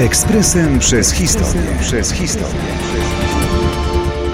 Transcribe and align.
Ekspresem 0.00 0.78
przez 0.78 1.12
historię. 1.12 1.62
Przez 1.80 2.12
historię. 2.12 2.60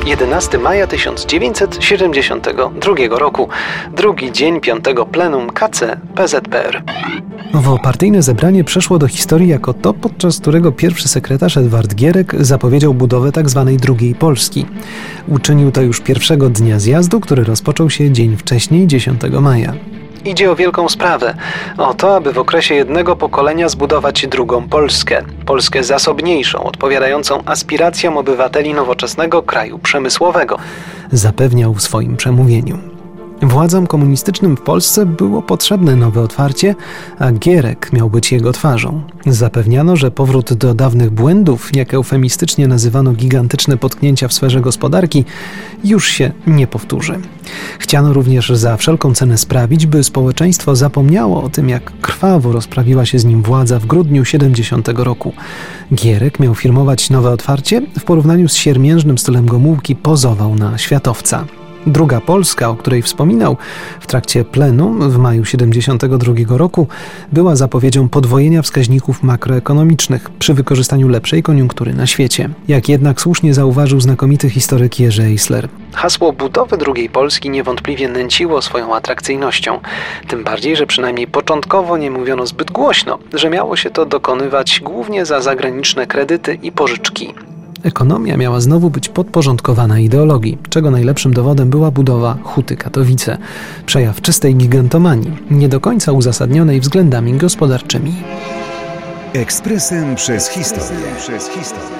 11 0.07 0.59
maja 0.59 0.87
1972 0.87 3.19
roku, 3.19 3.49
drugi 3.97 4.33
dzień 4.33 4.61
piątego 4.61 5.07
plenum 5.07 5.51
KC 5.51 6.01
PZPR. 6.15 6.83
Owo 7.54 7.79
partyjne 7.79 8.22
zebranie 8.22 8.65
przeszło 8.65 8.99
do 8.99 9.08
historii 9.08 9.49
jako 9.49 9.75
to, 9.75 9.94
podczas 9.94 10.40
którego 10.40 10.72
pierwszy 10.72 11.08
sekretarz 11.08 11.57
Edward 11.57 11.94
Gierek 11.94 12.44
zapowiedział 12.44 12.94
budowę 12.94 13.33
tzw. 13.33 13.65
Tak 13.67 13.76
drugiej 13.76 14.15
Polski. 14.15 14.67
Uczynił 15.29 15.72
to 15.72 15.83
już 15.83 16.01
pierwszego 16.01 16.51
dnia 16.51 16.79
zjazdu, 16.79 17.21
który 17.21 17.45
rozpoczął 17.45 17.91
się 17.91 18.11
dzień 18.11 18.37
wcześniej, 18.37 18.87
10 18.87 19.21
maja. 19.41 19.73
Idzie 20.27 20.51
o 20.51 20.57
wielką 20.57 20.89
sprawę. 20.89 21.35
O 21.79 21.95
to, 21.95 22.16
aby 22.16 22.33
w 22.33 22.39
okresie 22.39 22.75
jednego 22.75 23.16
pokolenia 23.16 23.69
zbudować 23.69 24.27
drugą 24.27 24.69
Polskę. 24.69 25.23
Polskę 25.47 25.85
zasobniejszą, 25.85 26.65
odpowiadającą 26.65 27.43
aspiracjom 27.45 28.16
obywateli 28.16 28.75
nowoczesnego 28.75 29.43
kraju 29.43 29.79
przemysłowego. 29.79 30.59
Zapewniał 31.12 31.75
w 31.75 31.83
swoim 31.83 32.16
przemówieniu. 32.16 32.96
Władzom 33.43 33.87
komunistycznym 33.87 34.57
w 34.57 34.61
Polsce 34.61 35.07
było 35.07 35.43
potrzebne 35.43 35.97
nowe 35.97 36.23
otwarcie, 36.23 36.75
a 37.19 37.33
Gierek 37.33 37.93
miał 37.93 38.11
być 38.11 38.33
jego 38.33 38.53
twarzą. 38.53 39.03
Zapewniano, 39.27 39.97
że 39.97 40.11
powrót 40.11 40.53
do 40.55 40.75
dawnych 40.75 41.11
błędów, 41.11 41.77
jak 41.77 41.95
eufemistycznie 41.95 42.69
nazywano 42.69 43.13
gigantyczne 43.13 43.77
potknięcia 43.77 44.29
w 44.29 44.33
sferze 44.33 44.61
gospodarki, 44.61 45.25
już 45.85 46.09
się 46.09 46.33
nie 46.47 46.67
powtórzy. 46.67 47.19
Chciano 47.79 48.13
również 48.13 48.49
za 48.49 48.77
wszelką 48.77 49.15
cenę 49.15 49.39
sprawić, 49.39 49.87
by 49.87 50.05
społeczeństwo 50.05 50.77
zapomniało 50.77 51.43
o 51.43 51.49
tym, 51.49 51.69
jak 51.69 52.01
krwawo 52.01 52.53
rozprawiła 52.53 53.07
się 53.07 53.19
z 53.19 53.25
nim 53.25 53.43
władza 53.43 53.79
w 53.79 53.87
grudniu 53.87 54.25
70 54.25 54.88
roku. 54.88 55.32
Gierek 55.95 56.41
miał 56.41 56.55
firmować 56.55 57.10
nowe 57.10 57.30
otwarcie, 57.30 57.82
w 57.99 58.05
porównaniu 58.05 58.49
z 58.49 58.55
siermiężnym 58.55 59.19
stylem 59.19 59.47
Gomułki 59.47 59.97
pozował 59.97 60.55
na 60.55 60.79
światowca. 60.79 61.45
Druga 61.87 62.20
Polska, 62.20 62.68
o 62.68 62.74
której 62.74 63.02
wspominał 63.02 63.56
w 64.00 64.06
trakcie 64.06 64.44
plenum 64.44 65.10
w 65.10 65.18
maju 65.18 65.42
1972 65.42 66.58
roku, 66.58 66.88
była 67.32 67.56
zapowiedzią 67.56 68.08
podwojenia 68.08 68.62
wskaźników 68.62 69.22
makroekonomicznych 69.22 70.30
przy 70.30 70.54
wykorzystaniu 70.54 71.08
lepszej 71.08 71.42
koniunktury 71.42 71.94
na 71.94 72.06
świecie. 72.06 72.48
Jak 72.68 72.88
jednak 72.88 73.20
słusznie 73.20 73.54
zauważył 73.54 74.00
znakomity 74.00 74.50
historyk 74.50 75.00
Jerzy 75.00 75.22
Eisler. 75.22 75.68
Hasło 75.94 76.32
budowy 76.32 76.78
drugiej 76.78 77.08
Polski 77.08 77.50
niewątpliwie 77.50 78.08
nęciło 78.08 78.62
swoją 78.62 78.94
atrakcyjnością. 78.94 79.80
Tym 80.28 80.44
bardziej, 80.44 80.76
że 80.76 80.86
przynajmniej 80.86 81.26
początkowo 81.26 81.96
nie 81.96 82.10
mówiono 82.10 82.46
zbyt 82.46 82.70
głośno, 82.70 83.18
że 83.34 83.50
miało 83.50 83.76
się 83.76 83.90
to 83.90 84.06
dokonywać 84.06 84.80
głównie 84.84 85.26
za 85.26 85.40
zagraniczne 85.40 86.06
kredyty 86.06 86.58
i 86.62 86.72
pożyczki. 86.72 87.34
Ekonomia 87.86 88.36
miała 88.36 88.60
znowu 88.60 88.90
być 88.90 89.08
podporządkowana 89.08 89.98
ideologii, 89.98 90.58
czego 90.70 90.90
najlepszym 90.90 91.34
dowodem 91.34 91.70
była 91.70 91.90
budowa 91.90 92.38
Huty 92.42 92.76
Katowice, 92.76 93.38
przejaw 93.86 94.20
czystej 94.20 94.56
gigantomanii, 94.56 95.38
nie 95.50 95.68
do 95.68 95.80
końca 95.80 96.12
uzasadnionej 96.12 96.80
względami 96.80 97.32
gospodarczymi. 97.32 98.14
Ekspresem 99.32 100.14
przez 100.14 100.48
historię. 100.48 101.06
Przez 101.18 101.48
historię. 101.48 101.96